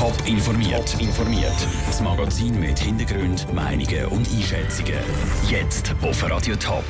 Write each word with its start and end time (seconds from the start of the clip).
Top 0.00 0.16
informiert. 0.26 0.96
informiert. 0.98 1.68
Das 1.86 2.00
Magazin 2.00 2.58
mit 2.58 2.78
Hintergrund, 2.78 3.46
Meinungen 3.52 4.06
und 4.06 4.26
Einschätzungen. 4.30 4.94
Jetzt 5.46 5.94
auf 6.00 6.22
Radio 6.22 6.56
Top. 6.56 6.86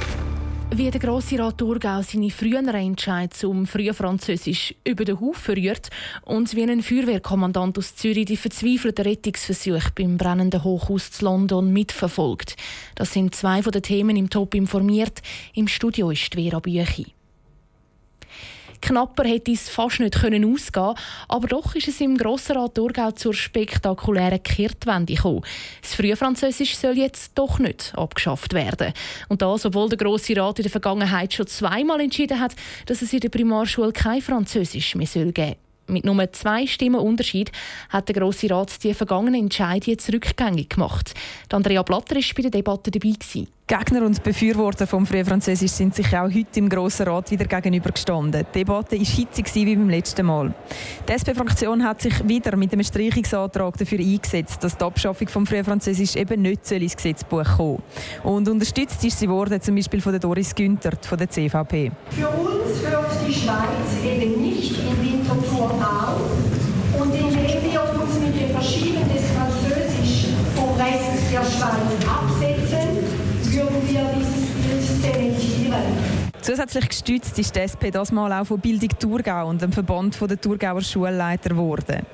Wie 0.71 0.89
der 0.93 1.01
Grosse 1.01 1.37
Rat 1.41 1.59
Thurgau 1.59 2.03
seine 2.03 2.31
früheren 2.31 2.69
Entscheid 2.69 3.35
zum 3.35 3.67
Frühfranzösisch 3.67 4.77
über 4.87 5.05
den 5.05 5.21
Haufen 5.21 5.57
rührt 5.57 5.91
und 6.23 6.55
wie 6.55 6.63
ein 6.63 6.85
Feuerwehrkommandant 6.85 7.79
aus 7.79 7.97
Zürich 7.97 8.27
die 8.27 8.37
verzweifelten 8.37 9.05
Rettungsversuche 9.05 9.91
beim 9.97 10.17
brennenden 10.17 10.63
Hochhaus 10.63 11.11
zu 11.11 11.25
London 11.25 11.73
mitverfolgt. 11.73 12.55
Das 12.95 13.13
sind 13.13 13.35
zwei 13.35 13.65
von 13.65 13.73
den 13.73 13.83
Themen 13.83 14.15
im 14.15 14.31
Top 14.31 14.55
informiert. 14.55 15.21
Im 15.53 15.67
Studio 15.67 16.13
ist 16.13 16.33
Vera 16.37 16.61
Büchi. 16.61 17.13
Knapper 18.81 19.25
hätte 19.25 19.53
es 19.53 19.69
fast 19.69 20.01
nicht 20.01 20.21
können 20.21 20.45
ausgehen 20.45 20.95
aber 21.29 21.49
doch 21.49 21.75
ist 21.75 21.89
es 21.89 22.01
im 22.01 22.17
Grossrat 22.17 22.75
Thurgau 22.75 23.11
zur 23.13 23.35
spektakulären 23.35 24.43
Kehrtwende 24.43 25.15
gekommen. 25.15 25.43
Das 25.83 25.95
Frühfranzösisch 25.95 26.77
soll 26.77 26.97
jetzt 26.99 27.33
doch 27.37 27.59
nicht 27.59 27.93
abgeschafft 27.97 28.55
werden. 28.55 28.93
Und 29.29 29.43
das, 29.43 29.67
obwohl 29.67 29.89
der 29.89 29.99
Grosse 29.99 30.37
Rat 30.37 30.59
in 30.59 30.65
der 30.65 30.71
Vergangenheit 30.73 31.33
schon 31.33 31.47
zweimal 31.47 32.01
entschieden 32.01 32.41
hat, 32.41 32.55
dass 32.87 33.03
es 33.03 33.13
in 33.13 33.21
der 33.21 33.29
Primarschule 33.29 33.93
kein 33.93 34.23
Französisch 34.23 34.95
mehr 34.95 35.07
geben 35.07 35.33
soll. 35.35 35.70
Mit 35.91 36.05
nur 36.05 36.33
zwei 36.33 36.67
Stimmen 36.67 37.01
Unterschied 37.01 37.51
hat 37.89 38.09
der 38.09 38.15
Grosse 38.15 38.49
Rat 38.51 38.83
die 38.85 38.95
vergangenen 38.95 39.43
Entscheidungen 39.43 39.91
jetzt 39.91 40.13
rückgängig 40.13 40.71
gemacht. 40.71 41.15
Andrea 41.53 41.83
Blatter 41.83 42.15
war 42.15 42.23
bei 42.37 42.43
der 42.43 42.51
Debatte 42.51 42.91
dabei. 42.91 43.11
Gewesen. 43.11 43.49
Gegner 43.71 44.05
und 44.05 44.21
Befürworter 44.25 44.85
vom 44.85 45.07
Frühfranzösisch 45.07 45.71
sind 45.71 45.95
sich 45.95 46.09
auch 46.09 46.25
heute 46.25 46.59
im 46.59 46.69
Grossen 46.69 47.07
Rat 47.07 47.31
wieder 47.31 47.45
gegenübergestanden. 47.45 48.45
Die 48.53 48.59
Debatte 48.59 48.99
war 48.99 49.05
hitzig 49.05 49.55
wie 49.55 49.77
beim 49.77 49.89
letzten 49.89 50.27
Mal. 50.27 50.53
Die 51.09 51.13
SP-Fraktion 51.15 51.85
hat 51.85 52.01
sich 52.03 52.27
wieder 52.27 52.57
mit 52.57 52.73
einem 52.73 52.83
Streichungsantrag 52.83 53.79
dafür 53.79 54.01
eingesetzt, 54.01 54.65
dass 54.65 54.77
die 54.77 54.85
Abschaffung 54.85 55.29
vom 55.29 55.47
Frühfranzösisch 55.47 56.17
eben 56.17 56.43
nicht 56.43 56.69
ins 56.73 56.97
Gesetzbuch 56.97 57.45
kommen 57.57 57.81
Und 58.25 58.49
unterstützt 58.49 59.05
ist 59.05 59.21
sie 59.21 59.29
worden, 59.29 59.61
zum 59.61 59.77
Beispiel 59.77 60.01
von 60.01 60.13
der 60.13 60.21
Doris 60.21 60.53
Günthert 60.53 61.07
von 61.07 61.19
der 61.19 61.31
CVP. 61.31 61.93
Für 62.11 62.29
uns 62.29 62.85
hört 62.89 63.29
die 63.29 63.33
Schweiz 63.33 64.05
eben 64.05 64.43
nicht 64.43 64.81
in 64.81 65.10
Winterthur 65.71 65.87
auf. 65.87 67.01
Und 67.01 67.15
indem 67.15 67.35
wir 67.35 67.83
uns 67.83 68.19
mit 68.19 68.35
dem 68.41 68.51
Verschieben 68.51 69.05
des 69.09 69.23
Französisch 69.37 70.27
vom 70.57 70.75
Rest 70.77 71.33
der 71.33 71.45
Schweiz 71.45 72.20
Zusätzlich 76.43 76.89
gestützt 76.89 77.39
ist 77.39 77.55
die 77.55 77.61
SP 77.61 77.93
das 77.93 78.13
Mal 78.13 78.33
auch 78.33 78.47
von 78.47 78.59
Bildung 78.59 78.89
Thurgau 78.99 79.49
und 79.49 79.61
dem 79.61 79.73
Verband 79.73 80.19
der 80.21 80.41
Thurgauer 80.41 80.81
Schulleiter 80.81 81.51
geworden. 81.51 82.07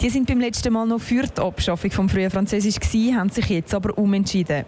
Die 0.00 0.08
sind 0.08 0.28
beim 0.28 0.40
letzten 0.40 0.72
Mal 0.72 0.86
noch 0.86 1.00
für 1.00 1.24
die 1.24 1.40
Abschaffung 1.40 1.90
vom 1.90 2.08
frühen 2.08 2.30
Französisch 2.30 2.76
gewesen, 2.76 3.18
haben 3.18 3.28
sich 3.30 3.46
jetzt 3.48 3.74
aber 3.74 3.98
umentschieden. 3.98 4.64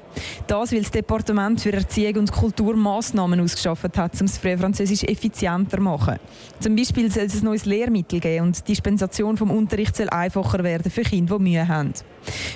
Das, 0.48 0.73
weil 0.73 0.81
das 0.81 0.91
Departement 0.91 1.61
für 1.61 1.73
Erziehung 1.73 2.17
und 2.17 2.33
Kultur 2.33 2.75
Massnahmen 2.77 3.41
ausgeschafft 3.41 3.97
hat, 3.97 4.20
um 4.20 4.27
das 4.27 4.39
frühe 4.39 4.59
Französisch 4.59 5.05
effizienter 5.05 5.77
zu 5.77 5.83
machen. 5.83 6.19
Zum 6.59 6.75
Beispiel 6.75 7.11
soll 7.11 7.25
es 7.25 7.37
ein 7.37 7.45
neues 7.45 7.67
Lehrmittel 7.67 8.19
geben 8.19 8.47
und 8.47 8.59
die 8.59 8.73
Dispensation 8.73 9.37
vom 9.37 9.51
Unterricht 9.53 9.95
soll 9.97 10.09
einfacher 10.09 10.65
werden 10.65 10.91
für 10.91 11.03
Kinder, 11.03 11.39
die 11.39 11.45
Mühe 11.45 11.69
haben. 11.69 11.92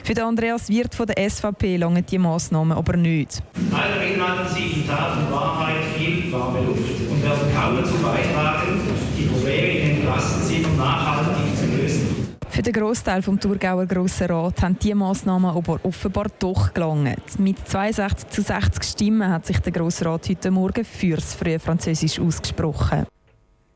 Für 0.02 0.14
den 0.14 0.24
Andreas 0.24 0.68
Wirth 0.68 0.94
von 0.94 1.06
der 1.06 1.30
SVP 1.30 1.76
langen 1.76 2.04
die 2.04 2.18
Massnahmen 2.18 2.76
aber 2.76 2.96
nicht. 2.96 3.42
Beinhalten 3.70 4.54
sie 4.54 4.80
in 4.80 4.88
Tat 4.88 5.18
und 5.18 5.32
Wahrheit 5.32 5.87
warme 6.32 6.60
Luft 6.66 6.80
und 7.10 7.22
werden 7.22 7.54
kaum 7.54 7.76
dazu 7.76 7.94
beitragen, 7.94 8.80
die 9.16 9.24
Probleme 9.24 9.68
in 9.68 9.88
den 9.88 10.02
Klassenzimmer 10.02 10.76
nachhaltig 10.76 11.56
zu 11.56 11.76
lösen. 11.76 12.28
Für 12.50 12.62
den 12.62 12.72
Großteil 12.72 13.22
vom 13.22 13.38
Thurgauer 13.38 13.86
Grossen 13.86 14.26
Rat 14.26 14.62
haben 14.62 14.78
diese 14.80 14.94
Massnahmen 14.94 15.50
aber 15.50 15.78
offenbar 15.84 16.26
doch 16.38 16.74
gelangt. 16.74 17.38
Mit 17.38 17.66
62 17.68 18.30
zu 18.30 18.42
60 18.42 18.82
Stimmen 18.82 19.30
hat 19.30 19.46
sich 19.46 19.58
der 19.60 19.72
Grosse 19.72 20.06
Rat 20.06 20.28
heute 20.28 20.50
Morgen 20.50 20.84
für 20.84 21.16
das 21.16 21.34
frühe 21.34 21.58
Französisch 21.60 22.18
ausgesprochen. 22.18 23.06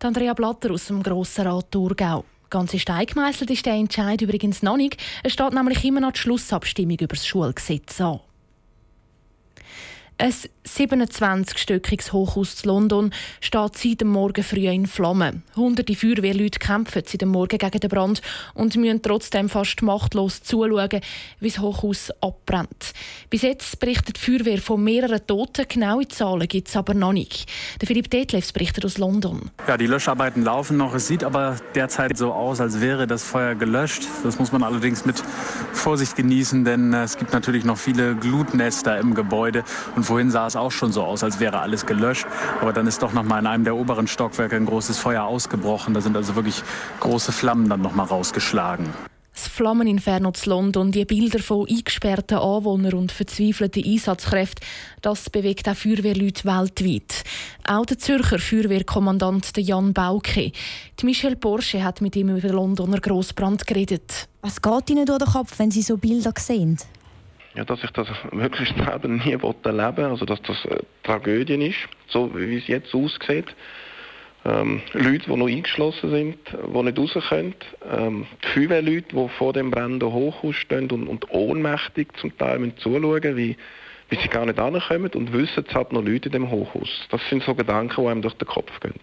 Andrea 0.02 0.34
Blatter 0.34 0.72
aus 0.72 0.86
dem 0.86 1.02
Grossen 1.02 1.46
Rat 1.46 1.70
Thurgau. 1.70 2.24
Ganz 2.50 2.76
stein 2.76 3.06
gemeißelt 3.06 3.50
ist 3.50 3.64
der 3.64 3.74
Entscheid 3.74 4.20
übrigens 4.20 4.62
noch 4.62 4.76
nicht. 4.76 5.00
Es 5.22 5.32
steht 5.32 5.52
nämlich 5.52 5.84
immer 5.84 6.00
noch 6.00 6.12
die 6.12 6.18
Schlussabstimmung 6.18 6.98
über 6.98 7.14
das 7.14 7.26
Schulgesetz 7.26 8.00
an. 8.00 8.20
Ein 10.18 10.32
27-stöckiges 10.64 12.12
Hochhaus 12.12 12.56
zu 12.56 12.68
London 12.68 13.10
steht 13.40 13.76
seit 13.76 14.00
dem 14.00 14.08
Morgen 14.08 14.44
früh 14.44 14.68
in 14.68 14.86
Flammen. 14.86 15.42
Hunderte 15.56 15.96
Feuerwehrleute 15.96 16.60
kämpfen 16.60 17.02
seit 17.04 17.20
dem 17.20 17.30
Morgen 17.30 17.58
gegen 17.58 17.80
den 17.80 17.90
Brand 17.90 18.22
und 18.54 18.76
müssen 18.76 19.02
trotzdem 19.02 19.48
fast 19.48 19.82
machtlos 19.82 20.42
zuschauen, 20.44 21.00
wie 21.40 21.48
das 21.48 21.58
Hochhaus 21.58 22.12
abbrennt. 22.20 22.92
Bis 23.30 23.42
jetzt 23.42 23.80
berichtet 23.80 24.16
die 24.16 24.20
Feuerwehr 24.20 24.58
von 24.58 24.84
mehreren 24.84 25.26
Toten. 25.26 25.66
Genaue 25.68 26.06
Zahlen 26.06 26.46
gibt 26.46 26.68
es 26.68 26.76
aber 26.76 26.94
noch 26.94 27.12
nicht. 27.12 27.50
Philipp 27.84 28.08
Detlefs 28.08 28.52
berichtet 28.52 28.84
aus 28.84 28.98
London. 28.98 29.50
Ja, 29.66 29.76
die 29.76 29.88
Löscharbeiten 29.88 30.44
laufen 30.44 30.76
noch. 30.76 30.94
Es 30.94 31.08
sieht 31.08 31.24
aber 31.24 31.56
derzeit 31.74 32.16
so 32.16 32.32
aus, 32.32 32.60
als 32.60 32.80
wäre 32.80 33.08
das 33.08 33.24
Feuer 33.24 33.56
gelöscht. 33.56 34.04
Das 34.22 34.38
muss 34.38 34.52
man 34.52 34.62
allerdings 34.62 35.04
mit 35.04 35.20
Vorsicht 35.72 36.14
genießen, 36.14 36.64
denn 36.64 36.94
es 36.94 37.18
gibt 37.18 37.32
natürlich 37.32 37.64
noch 37.64 37.78
viele 37.78 38.14
Glutnester 38.14 38.98
im 38.98 39.14
Gebäude. 39.14 39.64
Und 39.96 40.11
vorhin 40.12 40.30
sah 40.30 40.46
es 40.46 40.56
auch 40.56 40.70
schon 40.70 40.92
so 40.92 41.04
aus, 41.04 41.24
als 41.24 41.40
wäre 41.40 41.60
alles 41.60 41.86
gelöscht. 41.86 42.26
Aber 42.60 42.74
dann 42.74 42.86
ist 42.86 43.02
doch 43.02 43.14
noch 43.14 43.22
mal 43.22 43.38
in 43.38 43.46
einem 43.46 43.64
der 43.64 43.74
oberen 43.74 44.06
Stockwerke 44.06 44.56
ein 44.56 44.66
großes 44.66 44.98
Feuer 44.98 45.24
ausgebrochen. 45.24 45.94
Da 45.94 46.02
sind 46.02 46.18
also 46.18 46.36
wirklich 46.36 46.62
große 47.00 47.32
Flammen 47.32 47.70
dann 47.70 47.80
noch 47.80 47.94
mal 47.94 48.04
rausgeschlagen. 48.04 48.90
Das 49.32 49.48
Flammeninferno 49.48 50.32
zu 50.32 50.50
London, 50.50 50.92
die 50.92 51.06
Bilder 51.06 51.38
von 51.38 51.66
eingesperrten 51.66 52.36
Anwohnern 52.36 52.92
und 52.92 53.10
verzweifelten 53.10 53.82
Einsatzkräften, 53.82 54.62
das 55.00 55.30
bewegt 55.30 55.66
auch 55.66 55.76
Feuerwehrleute 55.76 56.44
weltweit. 56.44 57.24
Auch 57.66 57.86
der 57.86 57.98
Zürcher 57.98 58.38
Feuerwehrkommandant 58.38 59.56
Jan 59.56 59.94
Bauke. 59.94 60.52
Die 61.00 61.06
Michelle 61.06 61.36
Porsche 61.36 61.82
hat 61.82 62.02
mit 62.02 62.16
ihm 62.16 62.28
über 62.28 62.48
den 62.48 62.52
Londoner 62.52 63.00
Grossbrand 63.00 63.66
geredet. 63.66 64.28
Was 64.42 64.60
geht 64.60 64.90
Ihnen 64.90 65.06
durch 65.06 65.20
den 65.20 65.28
Kopf, 65.28 65.58
wenn 65.58 65.70
Sie 65.70 65.80
so 65.80 65.96
Bilder 65.96 66.34
sehen? 66.36 66.76
Ja, 67.54 67.64
dass 67.64 67.82
ich 67.84 67.90
das 67.90 68.08
möglichst 68.32 68.76
selber 68.76 69.08
nie 69.08 69.32
erleben 69.32 69.96
will, 69.96 70.04
also 70.04 70.24
dass 70.24 70.40
das 70.42 70.64
eine 70.66 70.80
Tragödie 71.02 71.66
ist, 71.66 71.78
so 72.08 72.30
wie 72.34 72.56
es 72.56 72.66
jetzt 72.66 72.94
aussieht. 72.94 73.46
Ähm, 74.44 74.82
Leute, 74.92 75.30
die 75.30 75.36
noch 75.36 75.46
eingeschlossen 75.46 76.10
sind, 76.10 76.36
die 76.50 76.82
nicht 76.82 76.98
raus 76.98 77.16
können. 77.28 77.54
Ähm, 77.88 78.26
die 78.42 78.48
Feuerwehrleute, 78.48 79.14
die 79.14 79.28
vor 79.38 79.52
dem 79.52 79.70
brennenden 79.70 80.12
Hochhaus 80.12 80.56
stehen 80.56 80.91
und, 80.91 81.06
und 81.06 81.30
ohnmächtig 81.30 82.08
zum 82.20 82.36
Teil 82.36 82.72
zuschauen, 82.76 83.36
wie, 83.36 83.56
wie 84.08 84.16
sie 84.16 84.28
gar 84.28 84.44
nicht 84.44 84.58
ankommen 84.58 85.10
und 85.14 85.32
wissen, 85.32 85.64
es 85.68 85.74
hat 85.74 85.92
noch 85.92 86.02
Leute 86.02 86.26
in 86.28 86.32
dem 86.32 86.50
Hochhaus. 86.50 86.88
Das 87.10 87.20
sind 87.30 87.44
so 87.44 87.54
Gedanken, 87.54 88.02
die 88.02 88.08
einem 88.08 88.22
durch 88.22 88.34
den 88.34 88.48
Kopf 88.48 88.80
gehen. 88.80 88.94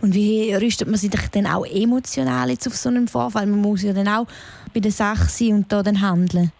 Und 0.00 0.14
wie 0.14 0.54
rüstet 0.54 0.88
man 0.88 0.96
sich 0.96 1.10
dann 1.10 1.46
auch 1.46 1.64
emotional 1.64 2.50
jetzt 2.50 2.66
auf 2.66 2.76
so 2.76 2.88
einen 2.88 3.08
Vorfall? 3.08 3.46
Man 3.46 3.60
muss 3.60 3.82
ja 3.82 3.92
dann 3.92 4.08
auch 4.08 4.26
bei 4.72 4.80
der 4.80 4.92
Sache 4.92 5.28
sein 5.28 5.54
und 5.54 5.72
da 5.72 5.82
dann 5.82 6.00
handeln. 6.00 6.52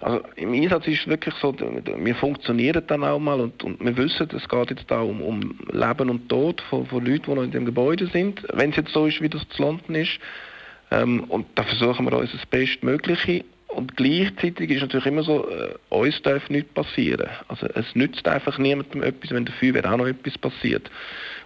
Also 0.00 0.22
im 0.36 0.52
Einsatz 0.52 0.86
ist 0.86 1.00
es 1.00 1.06
wirklich 1.08 1.34
so, 1.36 1.54
wir 1.58 2.14
funktionieren 2.14 2.82
dann 2.86 3.04
auch 3.04 3.18
mal 3.18 3.40
und, 3.40 3.62
und 3.64 3.84
wir 3.84 3.96
wissen, 3.96 4.28
es 4.34 4.48
geht 4.48 4.70
jetzt 4.70 4.90
da 4.90 5.00
um, 5.00 5.20
um 5.20 5.58
Leben 5.72 6.10
und 6.10 6.28
Tod 6.28 6.60
von, 6.70 6.86
von 6.86 7.04
Leuten, 7.04 7.24
die 7.26 7.34
noch 7.34 7.42
in 7.42 7.50
dem 7.50 7.64
Gebäude 7.64 8.06
sind, 8.06 8.42
wenn 8.52 8.70
es 8.70 8.76
jetzt 8.76 8.92
so 8.92 9.06
ist, 9.06 9.20
wie 9.20 9.28
das 9.28 9.46
zu 9.48 9.62
London 9.62 9.94
ist. 9.94 10.18
Ähm, 10.90 11.24
und 11.24 11.46
da 11.54 11.64
versuchen 11.64 12.06
wir 12.06 12.16
uns 12.16 12.32
das 12.32 12.46
Bestmögliche. 12.46 13.44
Und 13.68 13.96
gleichzeitig 13.96 14.70
ist 14.70 14.80
natürlich 14.80 15.06
immer 15.06 15.22
so, 15.22 15.46
äh, 15.50 15.74
uns 15.90 16.20
darf 16.22 16.48
nichts 16.48 16.72
passieren. 16.72 17.28
Also 17.48 17.66
es 17.74 17.94
nützt 17.94 18.26
einfach 18.26 18.56
niemandem 18.58 19.02
etwas, 19.02 19.30
wenn 19.30 19.46
Feuerwehr 19.46 19.92
auch 19.92 19.98
noch 19.98 20.06
etwas 20.06 20.38
passiert. 20.38 20.90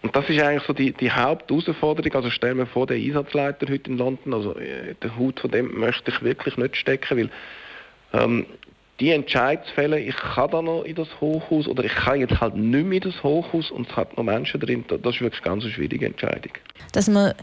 Und 0.02 0.14
das 0.14 0.28
ist 0.28 0.40
eigentlich 0.40 0.62
so 0.62 0.72
die, 0.72 0.92
die 0.92 1.10
Hauptausforderung. 1.10 2.12
Also 2.14 2.30
stellen 2.30 2.58
wir 2.58 2.66
vor, 2.66 2.86
der 2.86 2.96
Einsatzleiter 2.96 3.66
heute 3.68 3.90
in 3.90 3.98
London, 3.98 4.34
also 4.34 4.56
äh, 4.56 4.94
der 5.02 5.16
Hut 5.16 5.40
von 5.40 5.50
dem 5.50 5.78
möchte 5.78 6.12
ich 6.12 6.22
wirklich 6.22 6.56
nicht 6.56 6.76
stecken, 6.76 7.18
weil 7.18 7.30
ähm, 8.12 8.46
die 9.00 9.10
Entscheidungsfälle, 9.10 9.98
ich 9.98 10.16
kann 10.16 10.50
da 10.50 10.62
noch 10.62 10.84
in 10.84 10.94
das 10.94 11.08
Hochhaus 11.20 11.66
oder 11.66 11.84
ich 11.84 11.94
kann 11.94 12.20
jetzt 12.20 12.40
halt 12.40 12.54
nicht 12.54 12.86
mehr 12.86 13.02
in 13.02 13.10
das 13.10 13.22
Hochhaus 13.22 13.70
und 13.70 13.90
es 13.90 13.96
hat 13.96 14.16
noch 14.16 14.24
Menschen 14.24 14.60
drin, 14.60 14.84
das 14.88 15.14
ist 15.14 15.20
wirklich 15.20 15.42
ganz 15.42 15.64
eine 15.64 15.72
schwierige 15.72 16.06
Entscheidung. 16.06 16.52
Dass 16.92 17.08
man 17.08 17.34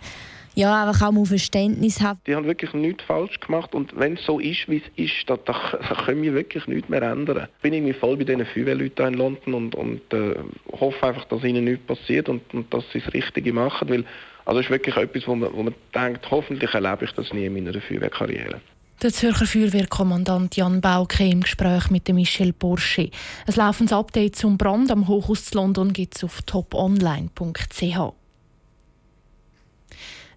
ja, 0.56 0.86
einfach 0.86 1.08
auch 1.08 1.12
mal 1.12 1.26
Verständnis 1.26 2.02
hat. 2.02 2.18
Die 2.28 2.36
haben 2.36 2.46
wirklich 2.46 2.74
nichts 2.74 3.04
falsch 3.04 3.40
gemacht 3.40 3.74
und 3.74 3.98
wenn 3.98 4.14
es 4.14 4.26
so 4.26 4.40
ist, 4.40 4.68
wie 4.68 4.78
es 4.78 5.06
ist, 5.06 5.30
da, 5.30 5.38
da, 5.38 5.54
da 5.72 5.96
können 6.06 6.22
wir 6.22 6.34
wirklich 6.34 6.68
nichts 6.68 6.90
mehr 6.90 7.02
ändern. 7.02 7.48
Ich 7.58 7.62
bin 7.62 7.74
irgendwie 7.74 7.94
voll 7.94 8.18
bei 8.18 8.24
diesen 8.24 8.46
Feuerwehrleuten 8.46 9.08
in 9.08 9.14
London 9.14 9.54
und, 9.54 9.76
und 9.76 10.14
äh, 10.14 10.36
hoffe 10.72 11.08
einfach, 11.08 11.26
dass 11.26 11.44
ihnen 11.44 11.64
nichts 11.64 11.86
passiert 11.86 12.30
und, 12.30 12.42
und 12.54 12.74
dass 12.74 12.84
sie 12.92 13.00
das 13.00 13.14
Richtige 13.14 13.54
machen, 13.54 13.90
weil 13.90 14.06
also 14.46 14.60
ist 14.60 14.70
wirklich 14.70 14.98
etwas, 14.98 15.28
wo 15.28 15.36
man, 15.36 15.54
wo 15.54 15.64
man 15.64 15.76
denkt, 15.94 16.30
hoffentlich 16.32 16.74
erlebe 16.74 17.06
ich 17.06 17.12
das 17.12 17.32
nie 17.32 17.46
in 17.46 17.54
meiner 17.54 17.80
Feuerwehrkarriere. 17.80 18.60
Der 19.02 19.14
Zürcher 19.14 19.46
Feuerwehrkommandant 19.46 20.58
Jan 20.58 20.82
Bauke 20.82 21.26
im 21.26 21.40
Gespräch 21.40 21.90
mit 21.90 22.10
Michel 22.10 22.52
Porsche. 22.52 23.12
Ein 23.48 23.54
laufendes 23.56 23.94
Update 23.94 24.36
zum 24.36 24.58
Brand 24.58 24.92
am 24.92 25.08
Hochhaus 25.08 25.46
zu 25.46 25.58
London 25.58 25.94
gibt 25.94 26.18
es 26.18 26.26
auf 26.26 26.42
toponline.ch. 26.42 28.14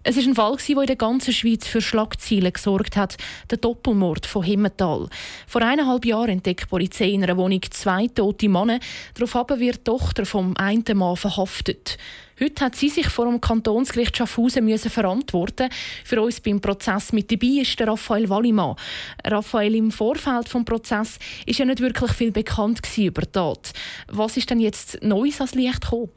Es 0.05 0.17
ist 0.17 0.27
ein 0.27 0.35
Fall, 0.35 0.55
der 0.55 0.77
in 0.77 0.85
der 0.85 0.95
ganzen 0.95 1.33
Schweiz 1.33 1.67
für 1.67 1.81
Schlagzeilen 1.81 2.53
gesorgt 2.53 2.95
hat, 2.95 3.17
der 3.49 3.57
Doppelmord 3.57 4.25
von 4.25 4.43
Himmental. 4.43 5.09
Vor 5.45 5.61
eineinhalb 5.61 6.05
Jahren 6.05 6.29
entdeckt 6.29 6.63
die 6.63 6.67
Polizei 6.67 7.09
in 7.09 7.23
einer 7.23 7.35
Wohnung 7.35 7.61
zwei 7.69 8.07
tote 8.07 8.47
Männer. 8.47 8.79
Daraufhin 9.13 9.59
wird 9.59 9.79
die 9.79 9.83
Tochter 9.83 10.25
vom 10.25 10.55
einen 10.55 10.83
Mann 10.97 11.17
verhaftet. 11.17 11.97
Heute 12.39 12.65
hat 12.65 12.75
sie 12.75 12.89
sich 12.89 13.07
vor 13.09 13.25
dem 13.25 13.39
Kantonsgericht 13.39 14.17
Schaffhausen 14.17 14.65
müssen 14.65 14.89
verantworten. 14.89 15.69
Für 16.03 16.21
uns 16.21 16.39
beim 16.39 16.59
Prozess 16.59 17.13
mit 17.13 17.31
dabei 17.31 17.61
ist 17.61 17.79
der 17.79 17.87
Raphael 17.87 18.27
Wallimann. 18.27 18.75
Raphael, 19.23 19.75
im 19.75 19.91
Vorfeld 19.91 20.51
des 20.51 20.65
Prozess 20.65 21.19
ist 21.45 21.59
ja 21.59 21.65
nicht 21.65 21.79
wirklich 21.79 22.11
viel 22.11 22.31
bekannt 22.31 22.81
über 22.97 23.21
die 23.21 23.31
Tat. 23.31 23.73
Was 24.07 24.35
ist 24.35 24.49
denn 24.49 24.59
jetzt 24.59 25.03
Neues 25.03 25.41
ans 25.41 25.53
Licht 25.53 25.81
gekommen? 25.81 26.09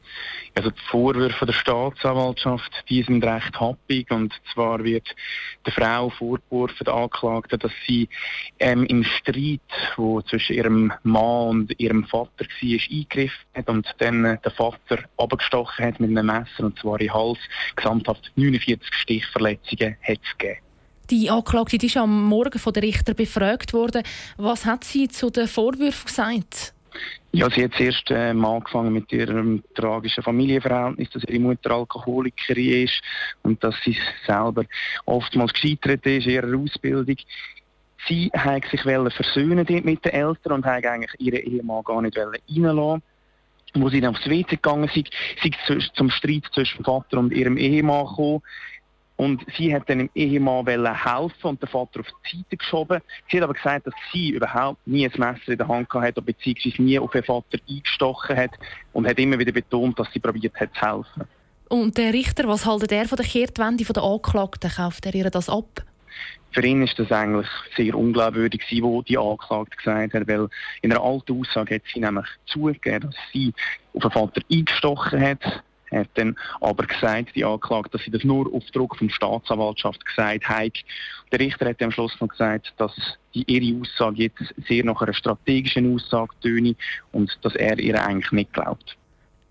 Also 0.55 0.71
die 0.71 0.81
Vorwürfe 0.91 1.45
der 1.45 1.53
Staatsanwaltschaft 1.53 2.73
die 2.89 3.03
sind 3.03 3.23
recht 3.23 3.61
happig 3.61 4.11
und 4.11 4.33
zwar 4.55 4.83
wird 4.83 5.07
der 5.67 5.73
Frau 5.73 6.09
vorgeworfen, 6.09 6.85
der 6.85 6.95
Anklagten, 6.95 7.59
dass 7.59 7.73
sie 7.87 8.09
ähm, 8.59 8.87
im 8.87 9.05
Streit, 9.05 9.61
wo 9.97 10.23
zwischen 10.23 10.57
ihrem 10.57 10.93
Mann 11.03 11.49
und 11.49 11.81
ihrem 11.81 12.05
Vater 12.05 12.47
war, 12.47 12.81
eingegriffen 12.91 13.45
hat 13.55 13.69
und 13.69 13.87
dann 13.99 14.25
äh, 14.25 14.39
den 14.39 14.53
Vater 14.53 15.01
abgestochen 15.19 15.85
hat 15.85 16.01
mit 16.07 16.19
einem 16.19 16.27
Messer 16.27 16.65
und 16.65 16.79
zwar 16.79 17.01
in 17.01 17.07
den 17.07 17.15
Hals. 17.15 17.39
Gesamthaft 17.75 18.33
49 18.37 18.93
Stichverletzungen 18.93 19.97
hat 20.03 20.19
es 20.23 20.39
gegeben. 20.39 20.61
Die 21.11 21.31
Anklagte 21.31 21.79
die 21.79 21.87
ist 21.87 21.97
am 21.97 22.25
Morgen 22.25 22.59
von 22.59 22.73
der 22.73 22.83
Richter 22.83 23.15
befragt 23.15 23.73
worden. 23.73 24.03
Was 24.37 24.67
hat 24.67 24.83
sie 24.83 25.09
zu 25.09 25.31
den 25.31 25.47
Vorwürfen 25.47 26.07
gesagt? 26.07 26.75
Ja, 27.33 27.51
sie 27.51 27.65
hat 27.65 27.75
zuerst 27.75 28.05
ähm, 28.11 28.45
angefangen 28.45 28.93
mit 28.93 29.13
ihrem 29.13 29.63
tragischen 29.75 30.23
Familienverhältnis, 30.23 31.11
dass 31.11 31.25
ihre 31.25 31.39
Mutter 31.39 31.71
Alkoholikerin 31.71 32.85
ist 32.85 33.01
und 33.43 33.63
dass 33.63 33.75
sie 33.85 33.97
selber 34.27 34.65
oftmals 35.05 35.53
gescheitert 35.53 36.05
ist 36.07 36.27
in 36.27 36.33
ihrer 36.33 36.59
Ausbildung. 36.59 37.17
Sie 38.09 38.31
hat 38.35 38.65
sich 38.71 38.81
versöhnen 38.81 39.67
mit 39.85 40.05
den 40.05 40.13
Eltern 40.13 40.53
und 40.53 40.65
hat 40.65 40.87
eigentlich 40.87 41.13
ihren 41.19 41.41
Ehemann 41.41 41.85
gar 41.85 42.01
nicht 42.01 42.17
reinlassen 42.17 43.03
wo 43.83 43.89
sie 43.89 44.01
dann 44.01 44.15
aufs 44.15 44.29
WC 44.29 44.57
gegangen 44.57 44.91
sind, 44.93 45.11
sie 45.43 45.53
zum 45.95 46.11
Streit 46.11 46.45
zwischen 46.53 46.85
Vater 46.85 47.19
und 47.19 47.33
ihrem 47.33 47.57
Ehemann 47.57 48.07
gekommen. 48.07 48.43
Und 49.17 49.47
sie 49.57 49.75
hat 49.75 49.89
dann 49.89 49.99
dem 49.99 50.11
Ehemann 50.15 50.67
helfen 50.67 51.49
und 51.49 51.63
den 51.63 51.69
Vater 51.69 52.01
auf 52.01 52.07
die 52.31 52.37
Seite 52.37 52.57
geschoben. 52.59 53.01
Sie 53.31 53.39
hat 53.39 53.45
aber 53.45 53.55
gesagt, 53.55 53.87
dass 53.87 53.95
sie 54.13 54.31
überhaupt 54.31 54.87
nie 54.87 55.07
ein 55.07 55.13
Messer 55.17 55.53
in 55.53 55.59
der 55.59 55.69
Hand 55.69 55.89
hatte, 55.91 56.21
beziehungsweise 56.21 56.83
nie 56.83 56.99
auf 56.99 57.13
den 57.13 57.25
Vater 57.25 57.59
eingestochen 57.67 58.37
hat 58.37 58.51
und 58.93 59.07
hat 59.07 59.19
immer 59.19 59.39
wieder 59.39 59.53
betont, 59.53 59.99
dass 59.99 60.13
sie 60.13 60.21
probiert 60.21 60.55
hat 60.57 60.75
zu 60.75 60.83
helfen. 60.83 61.25
Und 61.69 61.97
der 61.97 62.13
Richter, 62.13 62.47
was 62.47 62.67
haltet 62.67 62.93
er 62.93 63.09
von 63.09 63.17
der 63.17 63.27
Kehrtwende 63.27 63.85
der 63.85 64.03
Anklagten? 64.03 64.71
Kauft 64.71 65.07
er 65.07 65.15
ihr 65.15 65.31
das 65.31 65.49
ab? 65.49 65.83
Für 66.53 66.65
ihn 66.65 66.83
ist 66.83 66.99
das 66.99 67.13
eigentlich 67.13 67.49
sehr 67.77 67.95
unglaubwürdig, 67.95 68.63
was 68.63 69.05
die 69.05 69.19
Anklagte 69.19 69.77
gesagt 69.77 70.15
hat, 70.15 70.29
weil 70.29 70.49
in 70.81 70.93
einer 70.93 71.03
alten 71.03 71.41
Aussage 71.41 71.75
hat 71.75 71.83
sie 71.93 72.01
nämlich 72.01 72.27
zugegeben, 72.47 73.11
dass 73.11 73.21
sie 73.33 73.53
auf 73.93 74.03
den 74.03 74.11
Vater 74.11 74.41
eingestochen 74.51 75.21
hat, 75.21 75.63
hat 75.91 76.09
dann 76.15 76.37
aber 76.61 76.87
gesagt, 76.87 77.37
die 77.37 77.45
Anklage, 77.45 77.91
dass 77.91 78.03
sie 78.03 78.11
das 78.11 78.25
nur 78.25 78.53
auf 78.53 78.65
Druck 78.73 78.97
von 78.97 79.11
Staatsanwaltschaft 79.11 80.05
gesagt 80.05 80.49
hat. 80.49 80.73
Der 81.31 81.41
Richter 81.41 81.69
hat 81.69 81.83
am 81.83 81.93
Schluss 81.93 82.19
noch 82.21 82.29
gesagt, 82.29 82.73
dass 82.79 82.93
die, 83.35 83.45
ihre 83.47 83.81
Aussage 83.81 84.23
jetzt 84.25 84.55
sehr 84.67 84.85
nach 84.85 85.03
einer 85.03 85.15
strategischen 85.15 85.95
Aussage 85.95 86.35
töne 86.41 86.75
und 87.13 87.39
dass 87.43 87.55
er 87.55 87.79
ihr 87.79 88.03
eigentlich 88.03 88.33
nicht 88.33 88.53
glaubt. 88.53 88.97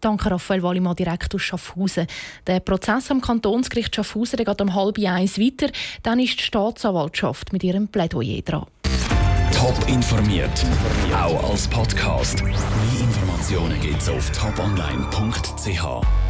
Danke, 0.06 0.30
Raphael 0.30 0.62
Wallimann, 0.62 0.96
direkt 0.96 1.34
aus 1.34 1.42
Schaffhausen. 1.42 2.06
Der 2.46 2.60
Prozess 2.60 3.10
am 3.10 3.22
Kantonsgericht 3.22 3.96
Schaffhausen 3.96 4.38
geht 4.38 4.62
um 4.62 4.76
halb 4.76 5.00
eins 5.00 5.40
weiter. 5.40 5.72
Dann 6.04 6.20
ist 6.20 6.38
die 6.38 6.44
Staatsanwaltschaft 6.44 7.52
mit 7.52 7.64
ihrem 7.64 7.88
Plädoyer 7.88 8.44
dran. 8.44 8.68
Top 9.52 9.76
informiert, 9.88 10.64
auch 11.12 11.50
als 11.50 11.68
Podcast. 11.68 12.44
Mehr 12.44 12.54
Informationen 13.00 13.82
gibt 13.82 14.00
es 14.00 14.08
auf 14.08 14.30
toponline.ch. 14.30 16.25